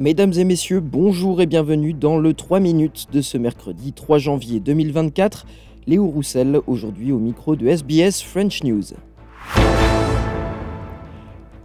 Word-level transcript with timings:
Mesdames 0.00 0.32
et 0.38 0.44
messieurs, 0.44 0.80
bonjour 0.80 1.42
et 1.42 1.46
bienvenue 1.46 1.92
dans 1.92 2.16
le 2.16 2.32
3 2.32 2.58
minutes 2.58 3.08
de 3.12 3.20
ce 3.20 3.36
mercredi 3.36 3.92
3 3.92 4.16
janvier 4.16 4.58
2024. 4.58 5.44
Léo 5.86 6.06
Roussel, 6.06 6.58
aujourd'hui 6.66 7.12
au 7.12 7.18
micro 7.18 7.54
de 7.54 7.68
SBS 7.68 8.22
French 8.22 8.64
News. 8.64 8.94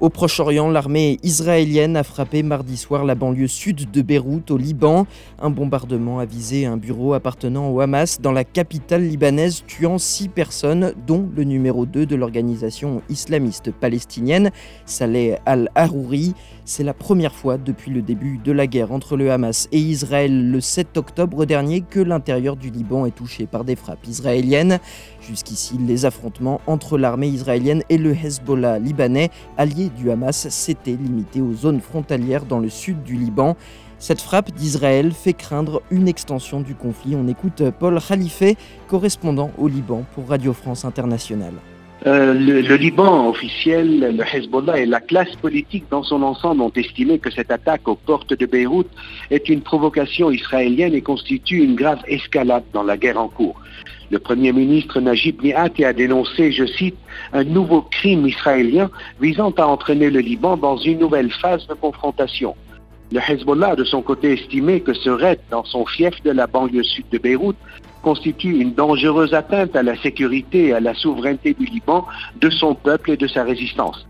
Au 0.02 0.10
Proche-Orient, 0.10 0.70
l'armée 0.70 1.18
israélienne 1.24 1.96
a 1.96 2.04
frappé 2.04 2.44
mardi 2.44 2.76
soir 2.76 3.06
la 3.06 3.16
banlieue 3.16 3.48
sud 3.48 3.90
de 3.90 4.02
Beyrouth 4.02 4.52
au 4.52 4.58
Liban. 4.58 5.08
Un 5.40 5.50
bombardement 5.50 6.20
a 6.20 6.26
visé 6.26 6.66
un 6.66 6.76
bureau 6.76 7.14
appartenant 7.14 7.70
au 7.70 7.80
Hamas 7.80 8.20
dans 8.20 8.34
la 8.34 8.44
capitale 8.44 9.08
libanaise, 9.08 9.64
tuant 9.66 9.98
six 9.98 10.28
personnes, 10.28 10.94
dont 11.08 11.30
le 11.34 11.46
numéro 11.46 11.86
2 11.86 12.06
de 12.06 12.16
l'organisation 12.18 13.02
islamiste 13.08 13.72
palestinienne, 13.72 14.52
Saleh 14.86 15.38
al-Harouri. 15.46 16.34
C'est 16.68 16.84
la 16.84 16.96
première 16.96 17.36
fois 17.36 17.60
depuis 17.60 17.92
le 17.92 18.02
début 18.02 18.40
de 18.44 18.52
la 18.52 18.66
guerre 18.66 18.92
entre 18.92 19.18
le 19.18 19.32
Hamas 19.32 19.68
et 19.72 19.78
Israël 19.78 20.50
le 20.50 20.60
7 20.60 20.98
octobre 20.98 21.46
dernier 21.46 21.82
que 21.82 22.00
l'intérieur 22.00 22.56
du 22.56 22.72
Liban 22.72 23.06
est 23.06 23.14
touché 23.14 23.46
par 23.46 23.66
des 23.66 23.76
frappes 23.76 24.08
israéliennes. 24.08 24.80
Jusqu'ici, 25.22 25.78
les 25.78 26.06
affrontements 26.06 26.62
entre 26.66 26.98
l'armée 26.98 27.28
israélienne 27.28 27.84
et 27.90 28.00
le 28.00 28.16
Hezbollah 28.16 28.80
libanais, 28.80 29.30
allié 29.58 29.90
du 29.90 30.10
Hamas, 30.10 30.50
s'étaient 30.50 30.98
limités 31.00 31.40
aux 31.40 31.54
zones 31.54 31.82
frontalières 31.82 32.46
dans 32.46 32.60
le 32.60 32.70
sud 32.70 33.04
du 33.04 33.14
Liban. 33.14 33.56
Cette 34.00 34.22
frappe 34.22 34.52
d'Israël 34.52 35.12
fait 35.12 35.34
craindre 35.34 35.84
une 35.92 36.08
extension 36.08 36.62
du 36.62 36.74
conflit. 36.74 37.16
On 37.16 37.28
écoute 37.28 37.62
Paul 37.80 38.00
Khalife, 38.02 38.56
correspondant 38.88 39.52
au 39.60 39.68
Liban 39.68 40.04
pour 40.16 40.30
Radio 40.30 40.52
France 40.52 40.84
Internationale. 40.84 41.54
Euh, 42.06 42.34
le, 42.34 42.76
Liban 42.76 43.30
officiel, 43.30 44.16
le 44.16 44.24
Hezbollah 44.24 44.80
et 44.80 44.86
la 44.86 45.00
classe 45.00 45.36
politique 45.38 45.86
dans 45.90 46.04
son 46.04 46.22
ensemble 46.24 46.62
ont 46.62 46.72
estimé 46.76 47.20
que 47.20 47.32
cette 47.32 47.52
attaque 47.52 47.88
aux 47.88 47.96
portes 47.96 48.34
de 48.34 48.46
Beyrouth 48.46 48.90
est 49.32 49.50
une 49.50 49.62
provocation 49.62 50.30
israélienne 50.30 50.94
et 50.94 51.02
constitue 51.02 51.64
une 51.64 51.76
grave 51.76 52.02
escalade 52.08 52.64
dans 52.74 52.84
la 52.84 52.98
guerre 52.98 53.20
en 53.20 53.30
cours. 53.30 53.60
Le 54.12 54.20
Premier 54.20 54.52
ministre 54.52 55.00
Najib 55.00 55.42
Niati 55.42 55.84
a 55.84 55.94
dénoncé, 55.94 56.52
je 56.52 56.66
cite, 56.66 56.98
un 57.34 57.44
nouveau 57.44 57.82
crime 57.82 58.28
israélien 58.28 58.92
visant 59.20 59.52
à 59.58 59.66
entraîner 59.66 60.12
le 60.12 60.20
Liban 60.20 60.58
dans 60.58 60.78
une 60.78 61.00
nouvelle 61.00 61.32
phase 61.32 61.66
de 61.68 61.74
confrontation. 61.74 62.56
Le 63.12 63.20
Hezbollah, 63.20 63.76
de 63.76 63.84
son 63.84 64.02
côté, 64.02 64.34
estimé 64.34 64.82
que 64.82 64.94
ce 64.94 65.10
raid 65.10 65.40
dans 65.52 65.64
son 65.64 65.86
fief 65.86 66.22
de 66.24 66.32
la 66.32 66.48
banlieue 66.48 66.84
sud 66.84 67.06
de 67.12 67.18
Beyrouth 67.18 67.56
constitue 68.02 68.60
une 68.60 68.74
dangereuse 68.74 69.34
atteinte 69.34 69.76
à 69.76 69.84
la 69.84 69.96
sécurité 70.02 70.68
et 70.68 70.74
à 70.74 70.80
la 70.80 70.94
souveraineté 70.94 71.54
du 71.54 71.66
Liban, 71.66 72.06
de 72.40 72.50
son 72.50 72.76
peuple 72.76 73.12
et 73.12 73.18
de 73.18 73.28
sa 73.28 73.44
résistance. 73.44 74.06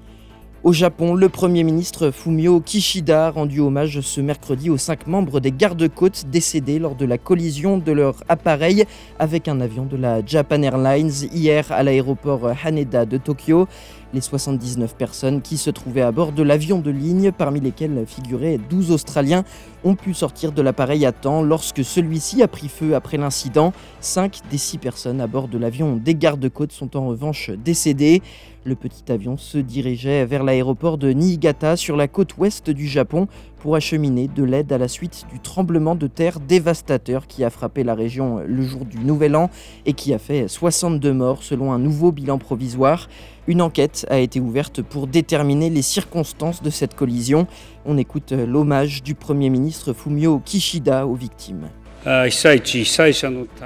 Au 0.66 0.73
Japon, 0.73 1.13
le 1.13 1.29
Premier 1.29 1.63
ministre 1.63 2.09
Fumio 2.09 2.59
Kishida 2.59 3.27
a 3.27 3.29
rendu 3.29 3.59
hommage 3.59 4.01
ce 4.01 4.19
mercredi 4.19 4.71
aux 4.71 4.77
cinq 4.77 5.05
membres 5.05 5.39
des 5.39 5.51
gardes-côtes 5.51 6.25
décédés 6.31 6.79
lors 6.79 6.95
de 6.95 7.05
la 7.05 7.19
collision 7.19 7.77
de 7.77 7.91
leur 7.91 8.16
appareil 8.29 8.85
avec 9.19 9.47
un 9.47 9.61
avion 9.61 9.85
de 9.85 9.95
la 9.95 10.25
Japan 10.25 10.63
Airlines 10.63 11.11
hier 11.31 11.71
à 11.71 11.83
l'aéroport 11.83 12.51
Haneda 12.63 13.05
de 13.05 13.17
Tokyo. 13.17 13.67
Les 14.16 14.21
79 14.21 14.95
personnes 14.95 15.41
qui 15.41 15.58
se 15.58 15.69
trouvaient 15.69 16.02
à 16.02 16.13
bord 16.13 16.31
de 16.31 16.41
l'avion 16.41 16.80
de 16.80 16.89
ligne, 16.89 17.33
parmi 17.33 17.59
lesquelles 17.59 18.05
figuraient 18.08 18.57
12 18.69 18.91
Australiens, 18.91 19.44
ont 19.83 19.95
pu 19.95 20.13
sortir 20.13 20.53
de 20.53 20.61
l'appareil 20.61 21.05
à 21.05 21.11
temps 21.11 21.44
lorsque 21.44 21.83
celui-ci 21.83 22.41
a 22.41 22.47
pris 22.47 22.69
feu 22.69 22.95
après 22.95 23.17
l'incident. 23.17 23.73
Cinq 23.99 24.39
des 24.49 24.57
six 24.57 24.77
personnes 24.77 25.19
à 25.19 25.27
bord 25.27 25.49
de 25.49 25.57
l'avion 25.57 25.97
des 25.97 26.16
gardes-côtes 26.16 26.72
sont 26.72 26.95
en 26.95 27.07
revanche 27.07 27.49
décédées. 27.49 28.22
Le 28.63 28.75
petit 28.75 29.11
avion 29.11 29.38
se 29.38 29.59
dirigeait 29.59 30.25
vers 30.25 30.44
l'aéroport 30.44 30.97
de 30.97 31.11
Niigata 31.11 31.75
sur 31.75 31.95
la 31.95 32.07
côte 32.07 32.38
ouest 32.38 32.72
du 32.72 32.88
Japon 32.88 33.28
pour 33.59 33.75
acheminer 33.75 34.28
de 34.28 34.44
l'aide 34.44 34.72
à 34.72 34.79
la 34.79 34.88
suite 34.88 35.25
du 35.31 35.40
tremblement 35.40 35.94
de 35.94 36.07
terre 36.07 36.40
dévastateur 36.40 37.28
qui 37.28 37.44
a 37.44 37.51
frappé 37.51 37.84
la 37.84 37.94
région 37.94 38.41
le 38.47 38.63
jour 38.63 38.85
du 38.85 38.97
Nouvel 38.97 39.35
An 39.35 39.51
et 39.85 39.94
qui 39.94 40.16
a 40.16 40.19
fait 40.19 40.47
62 40.47 41.13
morts 41.13 41.44
selon 41.44 41.73
un 41.73 41.79
nouveau 41.79 42.11
bilan 42.11 42.40
provisoire. 42.40 43.07
Une 43.47 43.61
enquête 43.61 44.06
a 44.09 44.17
été 44.17 44.39
ouverte 44.39 44.81
pour 44.81 45.07
déterminer 45.07 45.69
les 45.69 45.83
circonstances 45.83 46.63
de 46.63 46.69
cette 46.69 46.95
collision. 46.95 47.47
On 47.85 47.97
écoute 47.97 48.31
l'hommage 48.31 49.03
du 49.03 49.13
Premier 49.13 49.50
ministre 49.50 49.94
Fumio 49.94 50.41
Kishida 50.44 51.06
aux 51.06 51.16
victimes. 51.16 51.69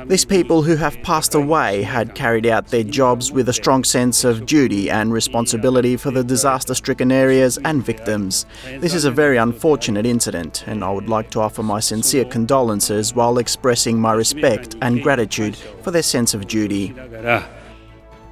These 0.07 0.25
people 0.25 0.61
who 0.61 0.77
have 0.77 0.97
passed 1.03 1.35
away 1.35 1.83
had 1.83 2.15
carried 2.15 2.47
out 2.47 2.67
their 2.67 2.85
jobs 2.85 3.33
with 3.33 3.49
a 3.49 3.53
strong 3.53 3.83
sense 3.83 4.23
of 4.23 4.45
duty 4.45 4.89
and 4.89 5.11
responsibility 5.11 5.97
for 5.97 6.09
the 6.09 6.23
disaster 6.23 6.73
stricken 6.73 7.11
areas 7.11 7.59
and 7.65 7.85
victims. 7.85 8.45
This 8.79 8.93
is 8.93 9.03
a 9.03 9.11
very 9.11 9.35
unfortunate 9.35 10.05
incident, 10.05 10.63
and 10.67 10.85
I 10.85 10.91
would 10.91 11.09
like 11.09 11.31
to 11.31 11.41
offer 11.41 11.63
my 11.63 11.81
sincere 11.81 12.23
condolences 12.23 13.13
while 13.13 13.39
expressing 13.39 13.99
my 13.99 14.13
respect 14.13 14.77
and 14.81 15.03
gratitude 15.03 15.57
for 15.83 15.91
their 15.91 16.03
sense 16.03 16.33
of 16.33 16.47
duty. 16.47 16.95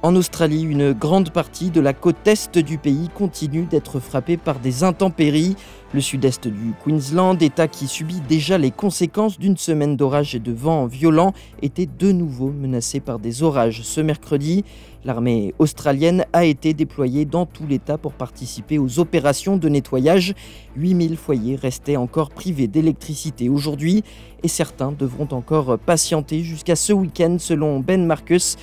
En 0.00 0.14
Australie, 0.14 0.62
une 0.62 0.92
grande 0.92 1.30
partie 1.30 1.70
de 1.70 1.80
la 1.80 1.92
côte 1.92 2.24
est 2.24 2.56
du 2.56 2.78
pays 2.78 3.08
continue 3.12 3.64
d'être 3.64 3.98
frappée 3.98 4.36
par 4.36 4.60
des 4.60 4.84
intempéries. 4.84 5.56
Le 5.92 6.00
sud-est 6.00 6.46
du 6.46 6.72
Queensland, 6.84 7.42
État 7.42 7.66
qui 7.66 7.88
subit 7.88 8.20
déjà 8.20 8.58
les 8.58 8.70
conséquences 8.70 9.40
d'une 9.40 9.56
semaine 9.56 9.96
d'orages 9.96 10.36
et 10.36 10.38
de 10.38 10.52
vents 10.52 10.86
violents, 10.86 11.32
était 11.62 11.88
de 11.98 12.12
nouveau 12.12 12.52
menacé 12.52 13.00
par 13.00 13.18
des 13.18 13.42
orages 13.42 13.82
ce 13.82 14.00
mercredi. 14.00 14.64
L'armée 15.04 15.52
australienne 15.58 16.26
a 16.32 16.44
été 16.44 16.74
déployée 16.74 17.24
dans 17.24 17.46
tout 17.46 17.66
l'État 17.66 17.98
pour 17.98 18.12
participer 18.12 18.78
aux 18.78 19.00
opérations 19.00 19.56
de 19.56 19.68
nettoyage. 19.68 20.34
8000 20.76 21.16
foyers 21.16 21.56
restaient 21.56 21.96
encore 21.96 22.30
privés 22.30 22.68
d'électricité 22.68 23.48
aujourd'hui 23.48 24.04
et 24.44 24.48
certains 24.48 24.92
devront 24.92 25.28
encore 25.32 25.76
patienter 25.76 26.44
jusqu'à 26.44 26.76
ce 26.76 26.92
week-end 26.92 27.36
selon 27.40 27.80
Ben 27.80 28.06
Marcus 28.06 28.56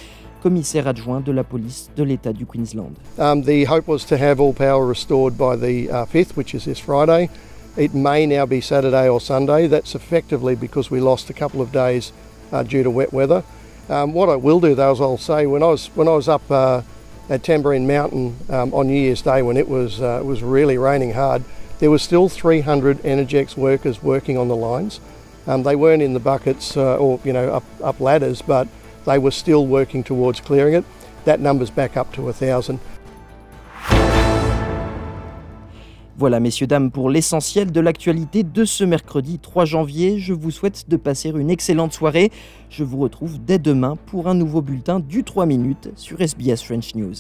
commissaire 0.46 0.88
adjoint 0.88 1.22
de 1.22 1.32
la 1.32 1.44
police 1.44 1.90
de 1.96 2.04
l'État 2.04 2.32
du 2.32 2.46
Queensland. 2.46 2.96
Um, 3.18 3.42
the 3.42 3.66
hope 3.66 3.88
was 3.88 4.06
to 4.06 4.16
have 4.16 4.40
all 4.40 4.54
power 4.54 4.86
restored 4.86 5.40
by 5.40 5.56
the 5.56 5.90
uh, 5.90 6.06
5th, 6.06 6.36
which 6.36 6.54
is 6.54 6.66
this 6.66 6.78
Friday. 6.78 7.30
It 7.76 7.96
may 7.96 8.28
now 8.28 8.46
be 8.46 8.62
Saturday 8.62 9.10
or 9.10 9.20
Sunday. 9.20 9.66
That's 9.66 9.96
effectively 9.96 10.56
because 10.56 10.92
we 10.92 11.00
lost 11.00 11.32
a 11.32 11.34
couple 11.34 11.64
of 11.64 11.72
days 11.72 12.14
uh, 12.52 12.62
due 12.62 12.84
to 12.84 12.92
wet 12.92 13.12
weather. 13.12 13.44
Um, 13.90 14.14
what 14.14 14.30
I 14.30 14.36
will 14.36 14.60
do 14.60 14.76
though 14.76 14.92
is 14.92 15.02
I'll 15.02 15.18
say 15.18 15.48
when 15.48 15.64
I 15.64 15.68
was 15.70 15.88
when 15.96 16.08
I 16.08 16.12
was 16.12 16.30
up 16.30 16.44
uh, 16.52 16.84
at 17.28 17.42
Tambourine 17.44 17.88
Mountain 17.88 18.36
um, 18.50 18.72
on 18.72 18.86
New 18.86 19.02
Year's 19.02 19.24
Day 19.24 19.42
when 19.42 19.58
it 19.58 19.68
was 19.68 20.00
uh, 20.00 20.20
it 20.22 20.26
was 20.26 20.44
really 20.44 20.78
raining 20.78 21.14
hard, 21.14 21.44
there 21.80 21.90
was 21.90 22.04
still 22.04 22.30
300 22.30 23.00
Energex 23.00 23.58
workers 23.58 24.04
working 24.04 24.38
on 24.38 24.48
the 24.48 24.56
lines. 24.56 25.00
Um, 25.48 25.64
they 25.64 25.76
weren't 25.76 26.04
in 26.04 26.14
the 26.14 26.20
buckets 26.20 26.78
uh, 26.78 26.98
or 26.98 27.20
you 27.24 27.34
know 27.34 27.52
up, 27.52 27.64
up 27.82 28.00
ladders, 28.00 28.44
but 28.44 28.68
they 29.06 29.18
were 29.18 29.32
still 29.32 29.66
working 29.66 30.04
towards 30.04 30.42
clearing 30.42 30.76
it. 30.76 30.84
That 31.26 31.40
number's 31.40 31.72
back 31.72 31.98
up 31.98 32.12
to 32.14 32.30
a 32.30 32.34
thousand. 32.34 32.80
Voilà, 36.18 36.40
messieurs, 36.40 36.66
dames, 36.66 36.92
pour 36.92 37.10
l'essentiel 37.10 37.74
de 37.74 37.82
l'actualité 37.82 38.44
de 38.44 38.64
ce 38.64 38.86
mercredi 38.86 39.38
3 39.38 39.66
janvier. 39.66 40.18
Je 40.18 40.34
vous 40.34 40.50
souhaite 40.50 40.88
de 40.88 40.96
passer 40.96 41.30
une 41.30 41.50
excellente 41.50 41.92
soirée. 41.92 42.32
Je 42.70 42.86
vous 42.86 43.00
retrouve 43.00 43.38
dès 43.44 43.60
demain 43.60 43.98
pour 44.06 44.30
un 44.30 44.34
nouveau 44.34 44.62
bulletin 44.62 45.02
du 45.02 45.26
3 45.26 45.46
minutes 45.46 45.90
sur 45.98 46.22
SBS 46.22 46.64
French 46.64 46.96
News. 46.96 47.16